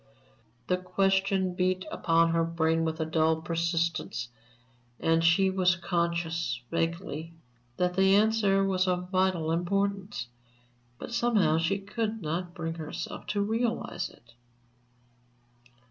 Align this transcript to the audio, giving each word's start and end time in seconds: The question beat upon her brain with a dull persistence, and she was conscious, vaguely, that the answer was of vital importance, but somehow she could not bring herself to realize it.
The 0.65 0.77
question 0.77 1.53
beat 1.53 1.85
upon 1.91 2.31
her 2.31 2.43
brain 2.43 2.83
with 2.85 2.99
a 2.99 3.05
dull 3.05 3.39
persistence, 3.43 4.29
and 4.99 5.23
she 5.23 5.51
was 5.51 5.75
conscious, 5.75 6.59
vaguely, 6.71 7.35
that 7.77 7.93
the 7.95 8.15
answer 8.15 8.63
was 8.63 8.87
of 8.87 9.11
vital 9.11 9.51
importance, 9.51 10.25
but 10.97 11.13
somehow 11.13 11.59
she 11.59 11.77
could 11.77 12.19
not 12.19 12.55
bring 12.55 12.73
herself 12.73 13.27
to 13.27 13.41
realize 13.43 14.09
it. 14.09 14.33